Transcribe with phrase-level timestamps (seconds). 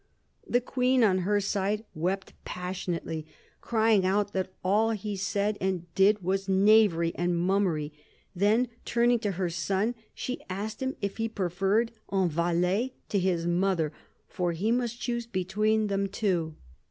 [0.47, 3.27] The Queen, on her side, wept passionately,
[3.61, 7.93] crying out that all he said and did was knavery and mummery.
[8.35, 13.45] Then, turning :to her son, she asked him if he preferred" un valet" to his
[13.45, 13.93] mother;
[14.27, 16.55] for he must choose between them two.